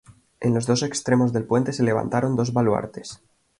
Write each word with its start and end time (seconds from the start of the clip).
En 0.39 0.55
los 0.55 0.65
dos 0.65 0.81
extremos 0.81 1.31
del 1.31 1.43
puente 1.45 1.73
se 1.73 1.83
levantaron 1.83 2.35
dos 2.35 2.53
baluartes. 2.53 3.21